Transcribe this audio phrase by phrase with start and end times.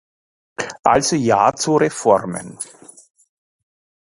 [0.83, 2.57] Also ja zu Reformen!